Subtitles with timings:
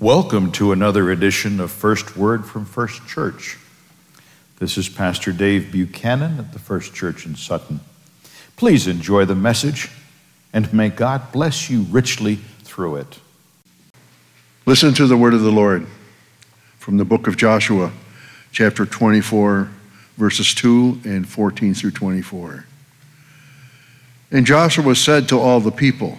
[0.00, 3.58] Welcome to another edition of First Word from First Church.
[4.60, 7.80] This is Pastor Dave Buchanan at the First Church in Sutton.
[8.56, 9.90] Please enjoy the message
[10.52, 13.18] and may God bless you richly through it.
[14.66, 15.84] Listen to the word of the Lord
[16.78, 17.90] from the book of Joshua,
[18.52, 19.68] chapter 24,
[20.16, 22.66] verses 2 and 14 through 24.
[24.30, 26.18] And Joshua said to all the people,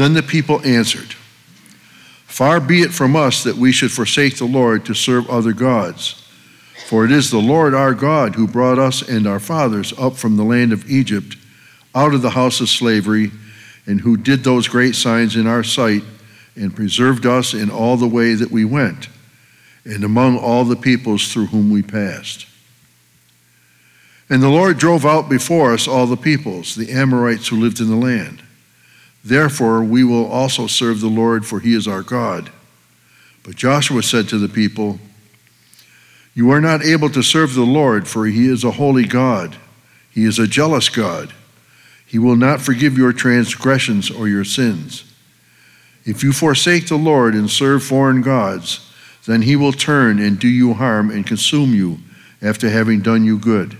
[0.00, 1.12] Then the people answered,
[2.24, 6.26] Far be it from us that we should forsake the Lord to serve other gods.
[6.86, 10.38] For it is the Lord our God who brought us and our fathers up from
[10.38, 11.36] the land of Egypt,
[11.94, 13.30] out of the house of slavery,
[13.84, 16.02] and who did those great signs in our sight,
[16.56, 19.10] and preserved us in all the way that we went,
[19.84, 22.46] and among all the peoples through whom we passed.
[24.30, 27.90] And the Lord drove out before us all the peoples, the Amorites who lived in
[27.90, 28.42] the land.
[29.24, 32.50] Therefore, we will also serve the Lord, for he is our God.
[33.42, 34.98] But Joshua said to the people,
[36.34, 39.56] You are not able to serve the Lord, for he is a holy God.
[40.10, 41.32] He is a jealous God.
[42.06, 45.04] He will not forgive your transgressions or your sins.
[46.04, 48.90] If you forsake the Lord and serve foreign gods,
[49.26, 51.98] then he will turn and do you harm and consume you
[52.42, 53.76] after having done you good.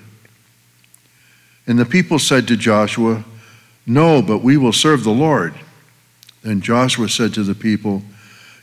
[1.66, 3.24] And the people said to Joshua,
[3.90, 5.52] No, but we will serve the Lord.
[6.42, 8.04] Then Joshua said to the people,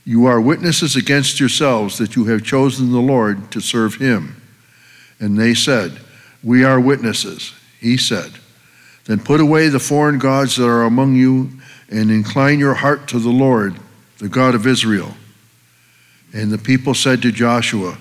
[0.06, 4.40] You are witnesses against yourselves that you have chosen the Lord to serve him.
[5.20, 6.00] And they said,
[6.42, 7.52] We are witnesses.
[7.78, 8.32] He said,
[9.04, 11.50] Then put away the foreign gods that are among you
[11.90, 13.78] and incline your heart to the Lord,
[14.20, 15.12] the God of Israel.
[16.32, 17.98] And the people said to Joshua,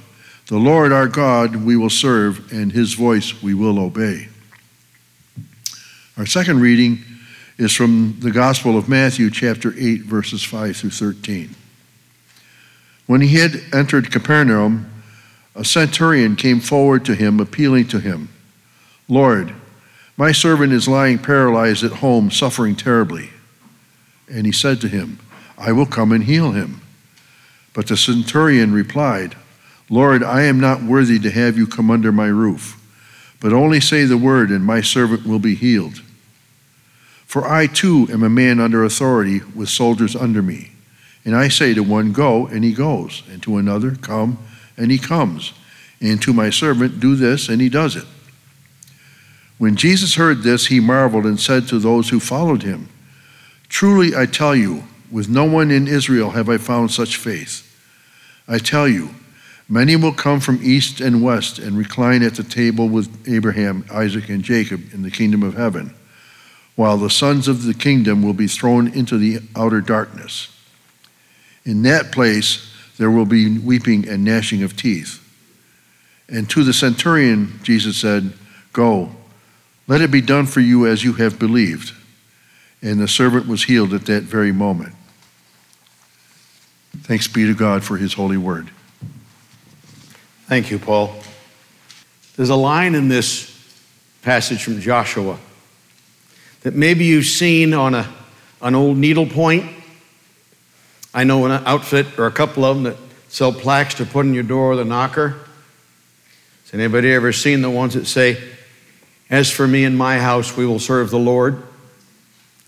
[0.48, 4.30] The Lord our God we will serve, and his voice we will obey.
[6.18, 7.04] Our second reading
[7.58, 11.56] is from the Gospel of Matthew, chapter 8, verses 5 through 13.
[13.08, 14.92] When he had entered Capernaum,
[15.56, 18.30] a centurion came forward to him, appealing to him,
[19.10, 19.56] Lord,
[20.18, 23.30] my servant is lying paralyzed at home, suffering terribly.
[24.30, 25.20] And he said to him,
[25.58, 26.82] I will come and heal him.
[27.74, 29.36] But the centurion replied,
[29.90, 32.76] Lord, I am not worthy to have you come under my roof,
[33.40, 36.02] but only say the word, and my servant will be healed.
[37.28, 40.72] For I too am a man under authority with soldiers under me.
[41.26, 44.40] And I say to one, Go, and he goes, and to another, Come,
[44.78, 45.52] and he comes,
[46.00, 48.06] and to my servant, Do this, and he does it.
[49.58, 52.88] When Jesus heard this, he marveled and said to those who followed him,
[53.68, 57.64] Truly I tell you, with no one in Israel have I found such faith.
[58.48, 59.10] I tell you,
[59.68, 64.30] many will come from east and west and recline at the table with Abraham, Isaac,
[64.30, 65.94] and Jacob in the kingdom of heaven
[66.78, 70.56] while the sons of the kingdom will be thrown into the outer darkness.
[71.66, 75.24] In that place there will be weeping and gnashing of teeth.
[76.30, 78.32] And to the centurion, Jesus said,
[78.74, 79.10] Go,
[79.88, 81.94] let it be done for you as you have believed.
[82.84, 84.94] And the servant was healed at that very moment.
[87.02, 88.70] Thanks be to God for his holy word.
[90.46, 91.16] Thank you, Paul.
[92.36, 93.52] There's a line in this
[94.22, 95.40] passage from Joshua
[96.68, 98.14] that maybe you've seen on a,
[98.62, 99.64] an old needlepoint.
[101.14, 102.98] I know an outfit or a couple of them that
[103.30, 105.30] sell plaques to put in your door with a knocker.
[106.66, 108.44] Has anybody ever seen the ones that say,
[109.30, 111.64] As for me and my house, we will serve the Lord?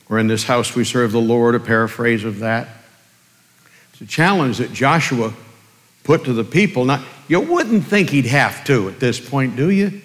[0.08, 2.70] Or in this house, we serve the Lord, a paraphrase of that.
[3.92, 5.34] It's a challenge that Joshua
[6.06, 6.86] put to the people.
[6.86, 10.02] Now, you wouldn't think he'd have to at this point, do you?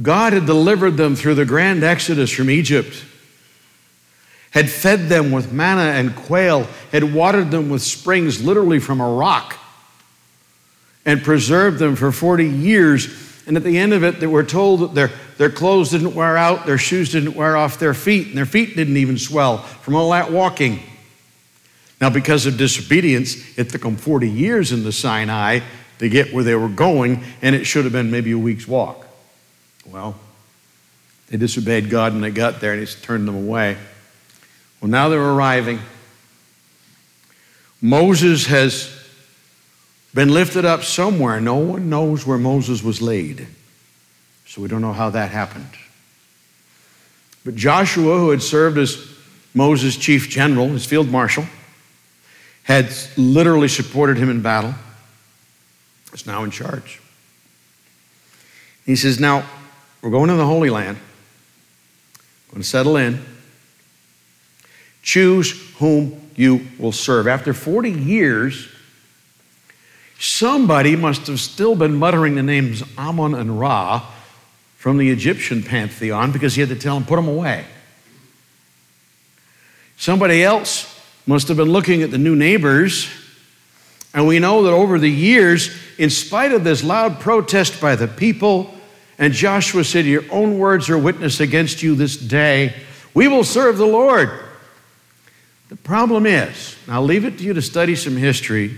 [0.00, 3.04] God had delivered them through the grand exodus from Egypt,
[4.50, 9.08] had fed them with manna and quail, had watered them with springs literally from a
[9.08, 9.58] rock,
[11.04, 13.08] and preserved them for 40 years.
[13.46, 16.36] And at the end of it, they were told that their, their clothes didn't wear
[16.36, 19.94] out, their shoes didn't wear off their feet, and their feet didn't even swell from
[19.94, 20.80] all that walking.
[22.00, 25.60] Now, because of disobedience, it took them 40 years in the Sinai
[25.98, 29.05] to get where they were going, and it should have been maybe a week's walk.
[29.90, 30.16] Well,
[31.28, 33.76] they disobeyed God and they got there and He's turned them away.
[34.80, 35.80] Well, now they're arriving.
[37.80, 38.92] Moses has
[40.14, 41.40] been lifted up somewhere.
[41.40, 43.46] No one knows where Moses was laid.
[44.46, 45.70] So we don't know how that happened.
[47.44, 49.06] But Joshua, who had served as
[49.54, 51.46] Moses' chief general, his field marshal,
[52.64, 54.74] had literally supported him in battle,
[56.12, 57.00] is now in charge.
[58.84, 59.44] He says, Now,
[60.02, 60.98] we're going to the Holy Land,
[62.48, 63.20] We're going to settle in.
[65.02, 67.26] Choose whom you will serve.
[67.26, 68.68] After 40 years,
[70.18, 74.04] somebody must have still been muttering the names Ammon and Ra
[74.76, 77.64] from the Egyptian pantheon because he had to tell them, put them away.
[79.96, 80.92] Somebody else
[81.26, 83.08] must have been looking at the new neighbors,
[84.14, 88.06] and we know that over the years, in spite of this loud protest by the
[88.06, 88.75] people,
[89.18, 92.74] and Joshua said, Your own words are witness against you this day.
[93.14, 94.30] We will serve the Lord.
[95.68, 98.76] The problem is, I'll leave it to you to study some history.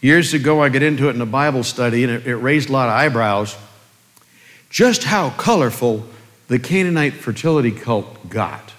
[0.00, 2.72] Years ago, I got into it in a Bible study, and it, it raised a
[2.72, 3.56] lot of eyebrows.
[4.70, 6.06] Just how colorful
[6.48, 8.72] the Canaanite fertility cult got.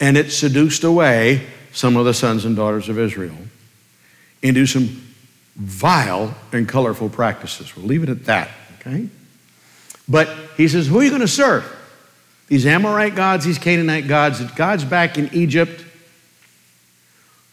[0.00, 3.36] And it seduced away some of the sons and daughters of Israel
[4.42, 5.07] into some
[5.58, 7.76] vile and colorful practices.
[7.76, 8.48] We'll leave it at that,
[8.80, 9.08] okay?
[10.08, 11.74] But he says, Who are you going to serve?
[12.46, 15.84] These Amorite gods, these Canaanite gods, that gods back in Egypt.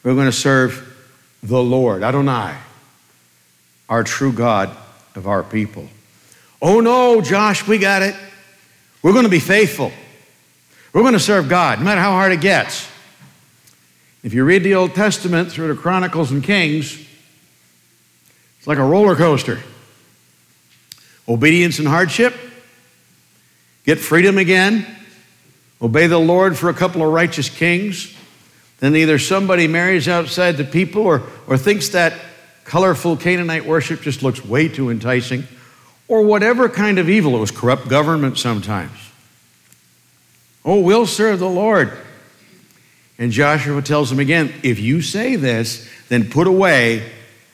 [0.04, 0.94] We're going to serve
[1.44, 2.56] the Lord, Adonai,
[3.90, 4.70] our true God
[5.16, 5.90] of our people.
[6.62, 8.16] Oh no, Josh, we got it.
[9.02, 9.92] We're going to be faithful.
[10.94, 12.90] We're going to serve God, no matter how hard it gets.
[14.24, 17.05] If you read the Old Testament through the Chronicles and Kings,
[18.66, 19.60] it's like a roller coaster.
[21.28, 22.34] Obedience and hardship,
[23.84, 24.88] get freedom again,
[25.80, 28.12] obey the Lord for a couple of righteous kings.
[28.80, 32.20] Then either somebody marries outside the people or, or thinks that
[32.64, 35.44] colorful Canaanite worship just looks way too enticing,
[36.08, 37.36] or whatever kind of evil.
[37.36, 38.98] It was corrupt government sometimes.
[40.66, 41.96] Oh, we'll serve the Lord.
[43.20, 47.08] And Joshua tells them again if you say this, then put away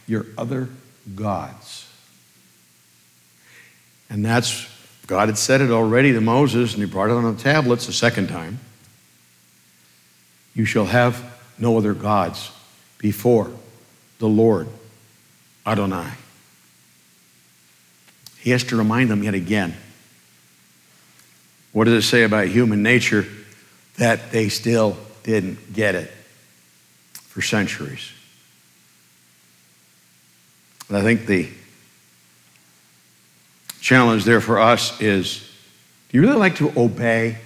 [0.07, 0.69] your other
[1.15, 1.87] gods.
[4.09, 4.67] And that's,
[5.07, 7.93] God had said it already to Moses, and he brought it on the tablets a
[7.93, 8.59] second time.
[10.53, 11.23] You shall have
[11.57, 12.51] no other gods
[12.97, 13.51] before
[14.19, 14.67] the Lord
[15.65, 16.11] Adonai.
[18.39, 19.75] He has to remind them yet again.
[21.71, 23.25] What does it say about human nature?
[23.97, 26.11] That they still didn't get it
[27.13, 28.11] for centuries.
[30.95, 31.49] I think the
[33.79, 35.47] challenge there for us is
[36.09, 37.37] do you really like to obey?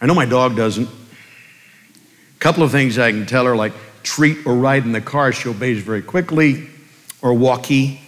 [0.00, 0.88] I know my dog doesn't.
[0.88, 3.72] A couple of things I can tell her, like
[4.02, 6.68] treat or ride in the car, she obeys very quickly,
[7.22, 8.00] or walkie.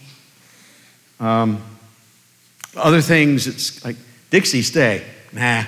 [1.21, 1.63] Um,
[2.77, 3.97] other things, it's like,
[4.31, 5.05] Dixie, stay.
[5.33, 5.65] Nah.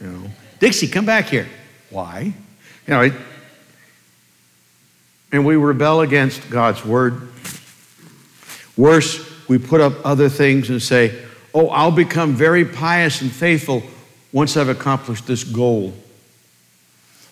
[0.00, 1.48] You know, Dixie, come back here.
[1.90, 2.32] Why?
[2.86, 3.10] You know,
[5.32, 7.28] and we rebel against God's word.
[8.76, 11.20] Worse, we put up other things and say,
[11.54, 13.82] oh, I'll become very pious and faithful
[14.32, 15.94] once I've accomplished this goal.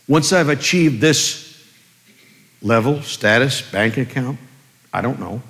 [0.09, 1.65] Once I've achieved this
[2.63, 4.39] level, status, bank account,
[4.93, 5.43] I don't know.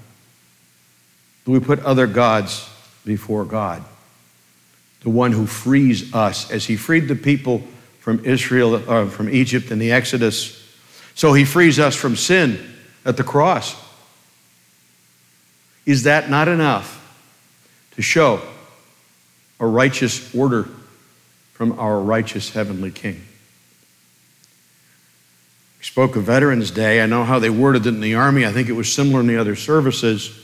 [1.45, 2.69] Do we put other gods
[3.07, 3.83] before God,
[5.03, 7.63] the one who frees us, as he freed the people
[8.01, 10.63] from Israel, uh, from Egypt in the Exodus.
[11.17, 12.61] So he frees us from sin
[13.05, 13.75] at the cross.
[15.87, 17.03] Is that not enough
[17.93, 18.43] to show
[19.59, 20.69] a righteous order
[21.55, 23.25] from our righteous heavenly King?
[25.79, 27.01] We spoke of Veterans Day.
[27.01, 28.45] I know how they worded it in the Army.
[28.45, 30.39] I think it was similar in the other services.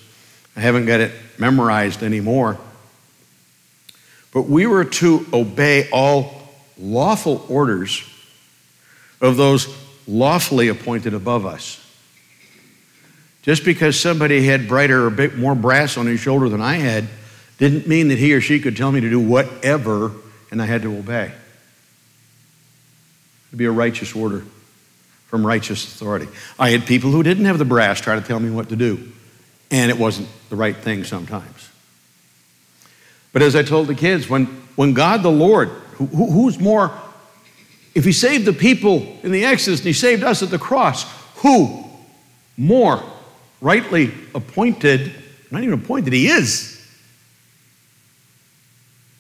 [0.57, 2.59] I haven't got it memorized anymore.
[4.33, 6.49] But we were to obey all
[6.79, 8.03] lawful orders
[9.21, 9.67] of those
[10.07, 11.79] lawfully appointed above us.
[13.43, 17.09] Just because somebody had brighter or bit more brass on his shoulder than I had
[17.59, 20.13] didn't mean that he or she could tell me to do whatever
[20.51, 21.33] and I had to obey.
[23.49, 24.45] It'd be a righteous order
[25.27, 26.29] from righteous authority.
[26.59, 29.13] I had people who didn't have the brass try to tell me what to do,
[29.71, 31.71] and it wasn't the right thing sometimes.
[33.33, 36.93] But as I told the kids, when, when God the Lord, who, who's more,
[37.95, 41.05] if He saved the people in the Exodus and He saved us at the cross,
[41.37, 41.85] who
[42.57, 43.03] more
[43.61, 45.13] rightly appointed,
[45.51, 46.79] not even appointed, He is,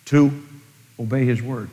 [0.06, 0.32] to
[0.98, 1.70] obey His word?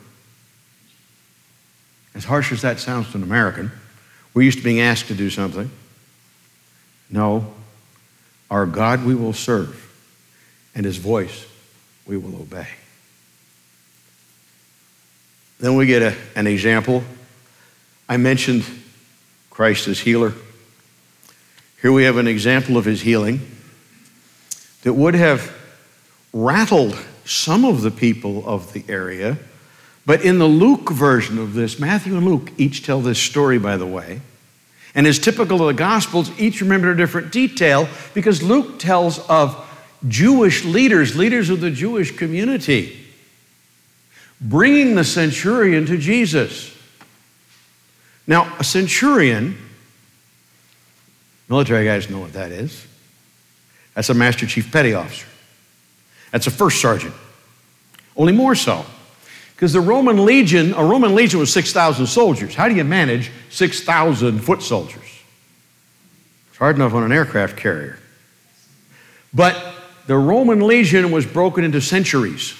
[2.14, 3.70] As harsh as that sounds to an American,
[4.34, 5.70] we're used to being asked to do something.
[7.10, 7.52] No,
[8.50, 9.90] our God we will serve,
[10.74, 11.46] and his voice
[12.06, 12.68] we will obey.
[15.60, 17.04] Then we get a, an example.
[18.08, 18.64] I mentioned
[19.50, 20.32] Christ as healer.
[21.82, 23.40] Here we have an example of his healing
[24.82, 25.54] that would have
[26.32, 29.38] rattled some of the people of the area.
[30.06, 33.76] But in the Luke version of this, Matthew and Luke each tell this story, by
[33.76, 34.22] the way.
[34.94, 39.66] And as typical of the Gospels, each remember a different detail because Luke tells of
[40.08, 42.99] Jewish leaders, leaders of the Jewish community,
[44.40, 46.74] bringing the centurion to Jesus.
[48.26, 49.58] Now, a centurion,
[51.48, 52.86] military guys know what that is.
[53.94, 55.26] That's a master chief petty officer.
[56.30, 57.14] That's a first sergeant.
[58.16, 58.84] Only more so.
[59.54, 62.54] Because the Roman legion, a Roman legion was 6,000 soldiers.
[62.54, 65.02] How do you manage 6,000 foot soldiers?
[66.48, 67.98] It's hard enough on an aircraft carrier.
[69.34, 69.74] But
[70.06, 72.54] the Roman legion was broken into centuries.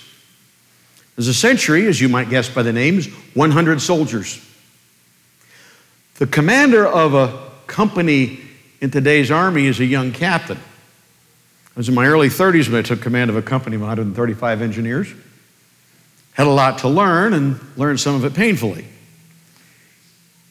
[1.21, 4.43] There's a century, as you might guess by the names, 100 soldiers.
[6.15, 8.41] The commander of a company
[8.81, 10.57] in today's army is a young captain.
[10.57, 14.63] I was in my early 30s when I took command of a company of 135
[14.63, 15.13] engineers.
[16.33, 18.87] Had a lot to learn and learned some of it painfully.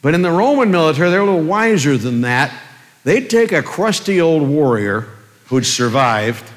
[0.02, 2.56] But in the Roman military, they're a little wiser than that.
[3.02, 5.08] They'd take a crusty old warrior
[5.46, 6.48] who'd survived,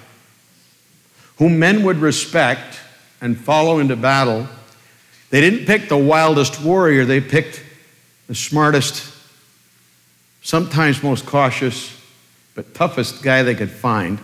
[1.37, 2.81] whom men would respect
[3.23, 4.45] and follow into battle.
[5.29, 7.63] They didn't pick the wildest warrior, they picked
[8.27, 9.11] the smartest,
[10.41, 11.99] sometimes most cautious,
[12.53, 14.19] but toughest guy they could find.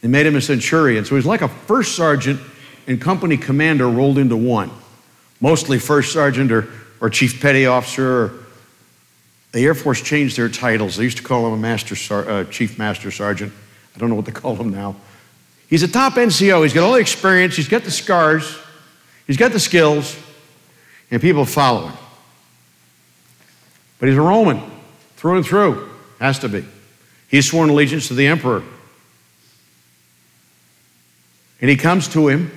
[0.00, 1.04] They made him a centurion.
[1.04, 2.40] So he was like a first sergeant
[2.86, 4.70] and company commander rolled into one.
[5.40, 6.68] Mostly first sergeant or,
[7.00, 8.24] or chief petty officer.
[8.24, 8.32] Or,
[9.52, 10.96] the Air Force changed their titles.
[10.96, 13.52] They used to call him a master, uh, chief master sergeant.
[13.94, 14.96] I don't know what they call him now.
[15.68, 16.62] He's a top NCO.
[16.62, 17.56] He's got all the experience.
[17.56, 18.58] He's got the scars.
[19.26, 20.16] He's got the skills.
[21.10, 21.98] And people follow him.
[23.98, 24.60] But he's a Roman,
[25.16, 25.90] through and through.
[26.20, 26.64] Has to be.
[27.28, 28.62] He's sworn allegiance to the emperor.
[31.60, 32.52] And he comes to him.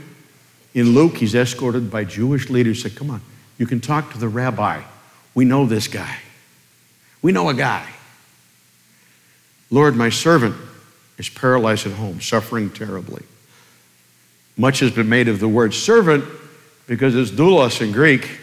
[0.74, 2.84] In Luke, he's escorted by Jewish leaders.
[2.84, 3.22] Say, come on,
[3.58, 4.82] you can talk to the rabbi.
[5.34, 6.18] We know this guy.
[7.22, 7.88] We know a guy.
[9.72, 10.56] Lord, my servant
[11.20, 13.24] is paralyzed at home, suffering terribly.
[14.58, 16.24] Much has been made of the word servant
[16.88, 18.40] because it's doulos in Greek.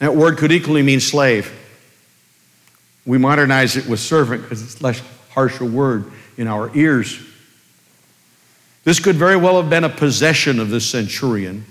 [0.00, 1.52] That word could equally mean slave.
[3.06, 5.00] We modernize it with servant because it's less
[5.30, 7.18] harsh a word in our ears.
[8.82, 11.64] This could very well have been a possession of this centurion,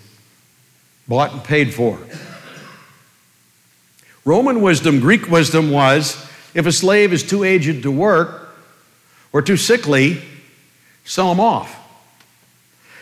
[1.08, 2.00] bought and paid for.
[4.24, 8.45] Roman wisdom, Greek wisdom was if a slave is too aged to work
[9.36, 10.22] or too sickly,
[11.04, 11.78] sell him off.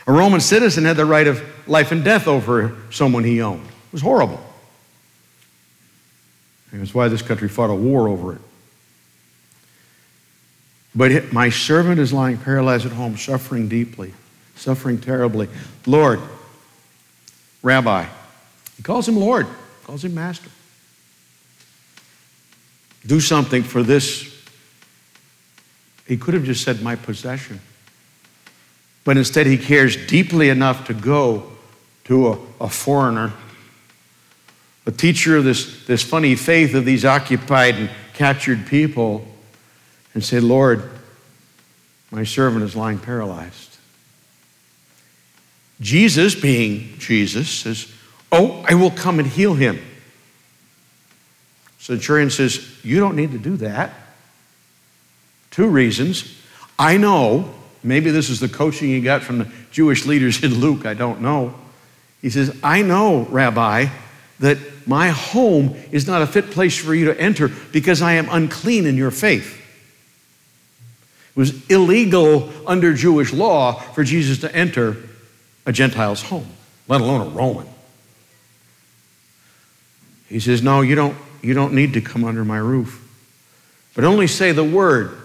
[0.08, 3.64] A Roman citizen had the right of life and death over someone he owned.
[3.64, 4.44] It was horrible.
[6.72, 8.42] And that's why this country fought a war over it.
[10.96, 14.12] But my servant is lying paralyzed at home, suffering deeply,
[14.56, 15.50] suffering terribly.
[15.86, 16.20] Lord,
[17.62, 18.08] Rabbi,
[18.76, 19.46] he calls him Lord,
[19.84, 20.50] calls him Master.
[23.06, 24.33] Do something for this.
[26.08, 27.62] He could have just said, My possession.
[29.04, 31.52] But instead, he cares deeply enough to go
[32.06, 33.34] to a, a foreigner,
[34.86, 39.26] a teacher of this, this funny faith of these occupied and captured people
[40.14, 40.90] and say, Lord,
[42.12, 43.78] my servant is lying paralyzed.
[45.82, 47.92] Jesus, being Jesus, says,
[48.32, 49.82] Oh, I will come and heal him.
[51.80, 53.94] Centurion says, You don't need to do that.
[55.54, 56.36] Two reasons.
[56.80, 60.88] I know, maybe this is the coaching he got from the Jewish leaders in Luke,
[60.88, 61.54] I don't know.
[62.24, 63.86] He says, I know, Rabbi,
[64.40, 64.58] that
[64.88, 68.88] my home is not a fit place for you to enter because I am unclean
[68.88, 69.62] in your faith.
[71.36, 74.98] It was illegal under Jewish law for Jesus to enter
[75.68, 76.48] a Gentile's home,
[76.88, 77.68] let alone a Roman.
[80.30, 83.08] He says, No, you don't, you don't need to come under my roof,
[83.94, 85.20] but only say the word,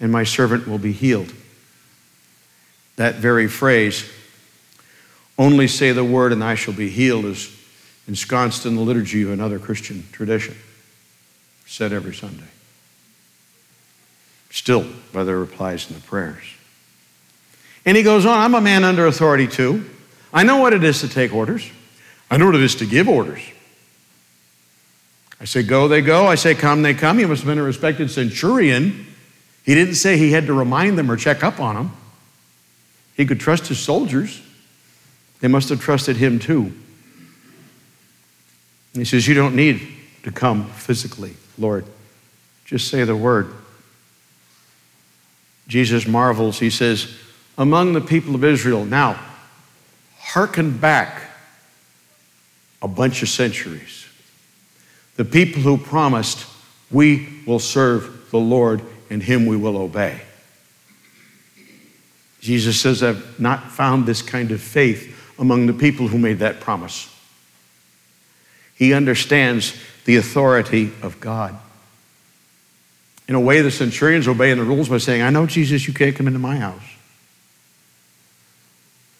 [0.00, 1.32] and my servant will be healed.
[2.96, 4.10] That very phrase,
[5.38, 7.54] only say the word and I shall be healed, is
[8.08, 10.56] ensconced in the liturgy of another Christian tradition,
[11.66, 12.46] said every Sunday
[14.56, 16.44] still by their replies and the prayers.
[17.84, 19.84] And he goes on, I'm a man under authority too.
[20.32, 21.70] I know what it is to take orders.
[22.30, 23.42] I know what it is to give orders.
[25.38, 26.26] I say go, they go.
[26.26, 27.18] I say come, they come.
[27.18, 29.06] He must have been a respected centurion.
[29.66, 31.90] He didn't say he had to remind them or check up on them.
[33.16, 34.40] He could trust his soldiers.
[35.40, 36.72] They must have trusted him too.
[38.94, 39.82] And he says, You don't need
[40.22, 41.84] to come physically, Lord.
[42.64, 43.52] Just say the word.
[45.66, 46.60] Jesus marvels.
[46.60, 47.12] He says,
[47.58, 49.20] Among the people of Israel, now,
[50.18, 51.22] hearken back
[52.80, 54.06] a bunch of centuries.
[55.16, 56.46] The people who promised,
[56.88, 60.20] We will serve the Lord and Him we will obey.
[62.40, 66.60] Jesus says, I've not found this kind of faith among the people who made that
[66.60, 67.12] promise.
[68.76, 71.58] He understands the authority of God.
[73.26, 76.14] In a way, the centurion's obeying the rules by saying, I know, Jesus, you can't
[76.14, 76.84] come into my house.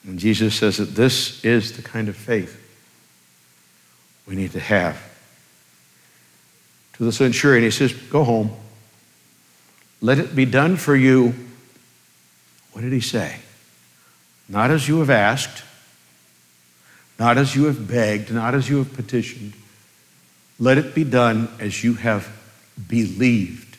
[0.07, 2.63] And Jesus says that this is the kind of faith
[4.27, 5.03] we need to have.
[6.95, 8.51] To the centurion, he says, Go home.
[10.07, 11.35] Let it be done for you.
[12.71, 13.41] What did he say?
[14.49, 15.65] Not as you have asked,
[17.19, 19.55] not as you have begged, not as you have petitioned.
[20.61, 22.29] Let it be done as you have
[22.87, 23.79] believed.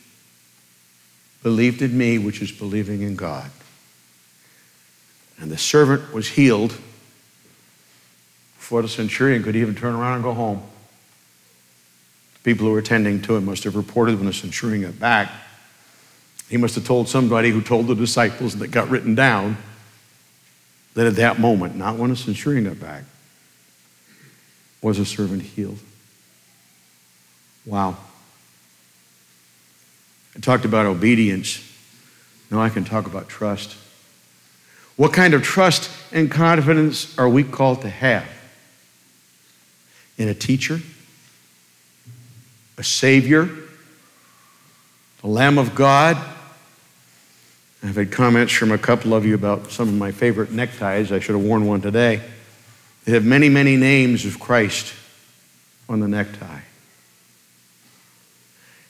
[1.42, 3.50] Believed in me, which is believing in God.
[5.40, 6.72] And the servant was healed
[8.58, 10.62] before the centurion could even turn around and go home.
[12.34, 15.32] The people who were attending to him must have reported when the centurion got back.
[16.48, 19.58] He must have told somebody who told the disciples that got written down
[20.94, 23.04] that at that moment, not when the centurion got back,
[24.80, 25.78] was a servant healed.
[27.66, 27.96] Wow.
[30.34, 31.62] I talked about obedience.
[32.50, 33.76] Now I can talk about trust.
[34.96, 38.26] What kind of trust and confidence are we called to have?
[40.16, 40.80] In a teacher,
[42.76, 43.48] a Savior,
[45.20, 46.16] the Lamb of God.
[47.82, 51.12] I've had comments from a couple of you about some of my favorite neckties.
[51.12, 52.20] I should have worn one today.
[53.04, 54.92] They have many, many names of Christ
[55.88, 56.60] on the necktie.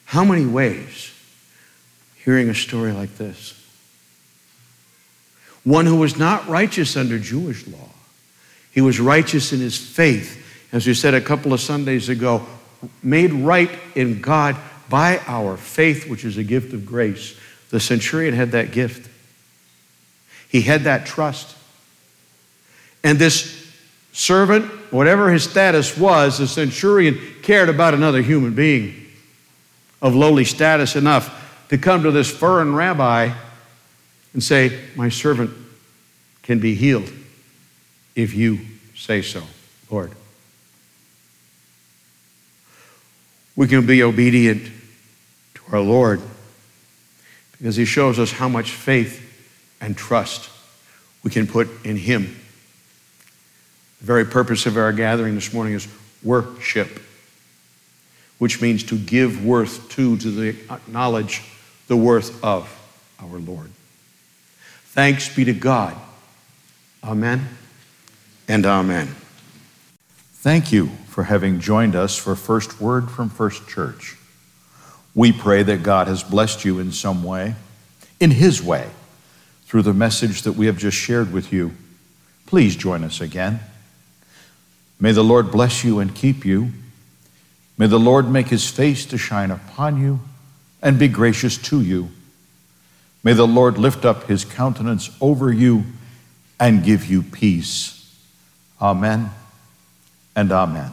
[0.05, 1.11] How many ways
[2.15, 3.53] hearing a story like this?
[5.63, 7.89] One who was not righteous under Jewish law,
[8.71, 10.45] he was righteous in his faith.
[10.71, 12.45] As we said a couple of Sundays ago,
[13.03, 14.55] made right in God
[14.89, 17.35] by our faith, which is a gift of grace.
[17.69, 19.09] The centurion had that gift,
[20.47, 21.55] he had that trust.
[23.03, 23.71] And this
[24.11, 29.05] servant, whatever his status was, the centurion cared about another human being
[30.01, 33.31] of lowly status enough to come to this foreign rabbi
[34.33, 35.51] and say, My servant
[36.43, 37.11] can be healed
[38.15, 38.59] if you
[38.95, 39.43] say so,
[39.89, 40.11] Lord.
[43.55, 44.69] We can be obedient
[45.55, 46.21] to our Lord
[47.59, 49.25] because he shows us how much faith
[49.81, 50.49] and trust
[51.23, 52.39] we can put in him.
[53.99, 55.87] The very purpose of our gathering this morning is
[56.23, 57.01] worship,
[58.37, 61.43] which means to give worth to, to acknowledge
[61.87, 62.73] the worth of
[63.21, 63.69] our Lord.
[64.85, 65.95] Thanks be to God.
[67.03, 67.47] Amen
[68.47, 69.07] and amen.
[70.33, 74.15] Thank you for having joined us for First Word from First Church.
[75.15, 77.55] We pray that God has blessed you in some way,
[78.19, 78.89] in His way,
[79.65, 81.73] through the message that we have just shared with you.
[82.45, 83.59] Please join us again.
[84.99, 86.71] May the Lord bless you and keep you.
[87.77, 90.19] May the Lord make His face to shine upon you
[90.81, 92.09] and be gracious to you.
[93.23, 95.83] May the Lord lift up His countenance over you
[96.59, 97.95] and give you peace.
[98.81, 99.31] Amen
[100.35, 100.91] and amen.